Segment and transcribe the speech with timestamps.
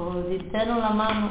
[0.00, 1.30] en la mano,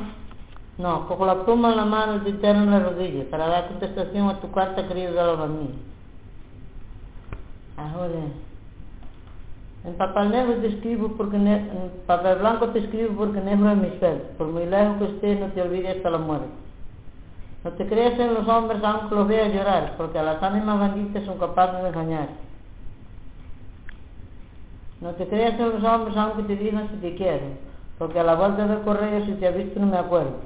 [0.78, 4.40] no, con la pluma en la mano, dinero en la rodilla, para dar contestación a
[4.40, 5.70] tu carta querida de la mía.
[7.78, 8.20] Ahora,
[9.86, 13.90] en papel negro te escribo porque en papel blanco te escribo porque negro es mi
[14.00, 14.34] suerte.
[14.38, 16.48] Por muy lejos que esté, no te olvides hasta la muerte.
[17.64, 21.24] No te creas en los hombres aunque los veas llorar, porque a las ánimas benditas
[21.26, 22.30] son capaces de engañar.
[25.02, 27.69] No te creas en los hombres aunque te digan si te quieren,
[28.00, 30.40] Porque a la vuelta del correo, si te ha visto, no me acuerdo.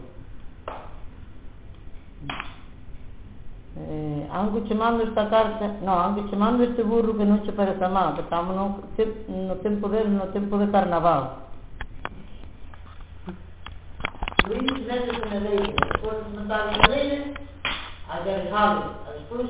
[3.76, 7.52] Eh, aunque te mando esta carta, no, aunque te mando este burro que non ci
[7.52, 8.82] parece mal, que estamos no,
[9.28, 11.46] no tempo de, no tempo de carnaval.
[14.48, 17.34] Luís Neto de Madeira, depois de matar a Madeira,
[18.10, 19.50] agarrá-lo, depois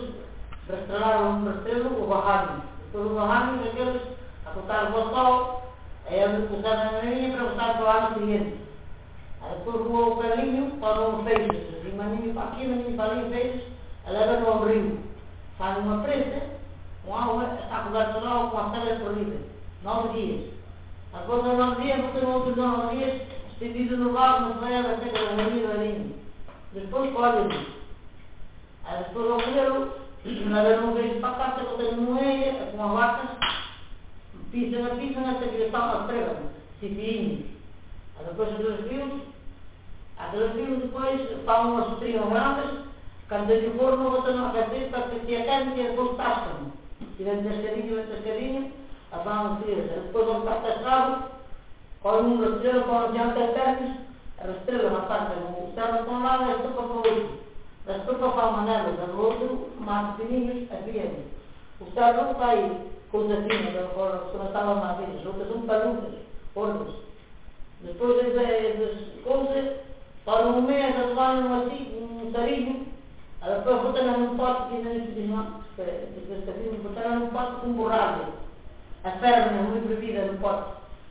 [0.70, 4.02] restauraram o rastelo, o barrano, depois o barrano, aqueles
[4.45, 5.64] a tocar o botão,
[6.13, 8.58] aí ele puxar na linha para botar para o ano seguinte.
[9.41, 13.64] Aí voou o calinho para o feixes, assim, maninho para aqui, maninho para ali, feixes,
[14.08, 15.00] leva no abrigo,
[15.58, 16.42] faz uma presa,
[17.05, 19.38] com água, está coberto de água com a cela corrida,
[19.83, 20.53] nove dias.
[21.14, 24.98] Depois de nove dias, você não outros nove dias, estendido no vaso, na freia da
[24.98, 26.05] seca da marinha da linha.
[26.73, 27.67] Depois colhe
[28.86, 29.92] Aí depois o goleiro,
[30.45, 33.42] na vez não vejo para cá, que eu tenho moeia, com a vaca,
[34.54, 36.46] після написана це перестала стрелами,
[36.80, 37.46] ці піні.
[38.20, 39.08] А за те, що розкрив,
[40.18, 42.72] а ти розкрив такої ж, пану на сутрі гомратиш,
[43.28, 46.72] кандидатурного сина, а ти так присвятен, як був старшим.
[47.20, 48.64] І він тешкарінів, і тешкарінів,
[49.12, 49.90] а пану стрілив.
[49.95, 51.14] Розкожу стати сразу,
[52.02, 53.90] коли він розстрілив, коли взяв терпіш,
[54.48, 55.70] розстрілив, а так йому.
[55.73, 57.26] Все розповідали, що поповичі.
[57.86, 61.12] da мене, зазволив, мати синів, а пієм.
[61.80, 62.72] Уся рука і
[63.14, 66.16] πώς δεν δίνεται ο χώρο στον ατάμα μαζί τους, ούτε τον παλούδες,
[66.61, 66.92] όλους.
[67.86, 68.95] Después de esas
[69.28, 69.66] cosas,
[70.25, 72.75] palomea esas manos así, un cariño,
[73.42, 75.28] a la prueba botan a un pato que tienen que decir,
[76.16, 78.23] después de que botan a un pato con borrado,
[79.04, 80.67] as pernas muy prohibidas no pato.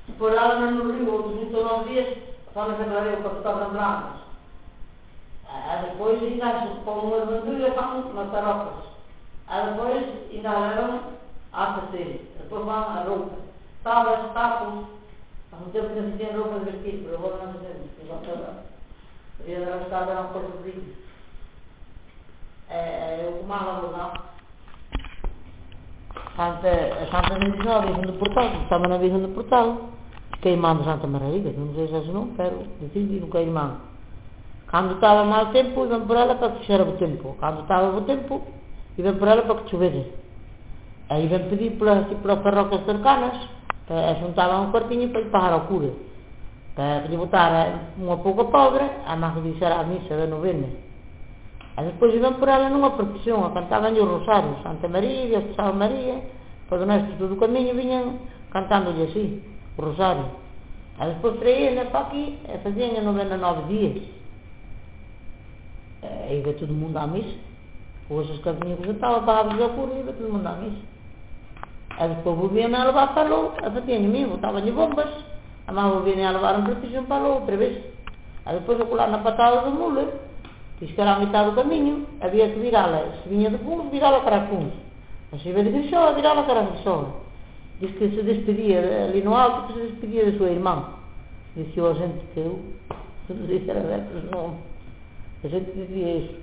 [0.09, 2.09] Depois lá no rio, outros muito nove dias,
[2.54, 4.21] vamos a clarear o que estavam blancos.
[5.47, 8.78] Ah, depois ainda se põe uma armadura e falam umas tarocas.
[9.47, 11.12] Ah, depois ainda levam
[11.53, 12.33] a fazer.
[12.39, 13.37] Depois vão a roupa.
[13.83, 14.85] Tábuas, tacos.
[15.53, 17.83] Há um tempo que não se tem roupa de vestir, por agora não se tem.
[19.39, 21.03] Podia dar a dar uma coisa de
[23.25, 24.33] eu comava não.
[26.37, 29.91] Santa, a Santa Medicina, a Virgem do Portal, estava na Virgem do Portal.
[30.41, 33.77] Queimando Santa Maravilha, não se não quero, decidi queimando.
[34.71, 37.37] Quando estava mau tempo, iam por ela para que o tempo.
[37.39, 38.43] Quando estava bom tempo,
[38.97, 40.22] iam por ela para que chovesse.
[41.12, 43.37] Aí iban pedir polas, polas parroquias cercanas
[43.84, 45.93] para, e xuntaban un cuartiño para ir pagar o cura
[46.75, 50.69] para que lle unha pouca pobre a máis que dixera a misa de novena.
[51.77, 55.55] E despois iban por ela nunha procesión a cantaban os rosarios Santa María, Dios de
[55.55, 56.17] Santa María
[56.69, 59.45] por do nosso do camiño viñan cantándolle así
[59.77, 60.33] o rosario.
[60.97, 64.01] E despois traían para aquí e facían a novena nove días.
[66.01, 67.37] E iba todo mundo a misa.
[68.09, 70.81] Os escapinhos que eu estava para a cura e iba todo mundo a misa.
[71.98, 75.10] Aí depois volviam a levar para lá, a faziam mim, botavam-lhe bombas,
[75.66, 77.84] a mãe volviam a levar um procissão para lá outra vez.
[78.44, 80.08] Aí depois eu colar na patada do mule,
[80.82, 83.12] Diz que era a metade do caminho, havia que virá-la.
[83.22, 84.72] Se vinha de Puns, virá-la para Puns.
[85.30, 87.20] Mas se vinha de Grissola, virá-la para Grissola.
[87.78, 90.88] Diz que se despedia ali no alto, que se despedia da sua irmã.
[91.54, 92.59] Disse a gente que eu,
[93.30, 94.59] isso era versos nomes.
[95.44, 96.41] A gente dizia isso.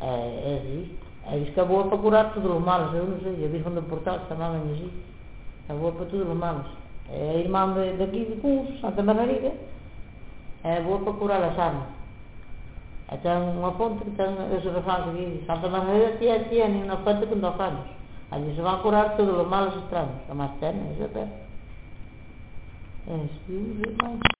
[0.00, 0.90] É, é assim.
[1.26, 3.74] Aí diz que é boa para curar todos os males, eu não sei, a Virgem
[3.74, 4.90] do Portal chamava assim.
[5.68, 6.66] É boa para todos os males.
[7.10, 9.52] É a irmã daqui de Puns, Santa Margarida.
[10.62, 11.96] É boa para curar as armas.
[13.08, 17.36] Até uma ponte que tem os refrões de Santa Maria tinha tinha na ponte que
[17.36, 17.86] tocamos.
[18.32, 20.16] Ali se vai curar todos os males estranhos.
[20.28, 21.28] É mais terno, isso é.
[23.08, 24.35] É, isso,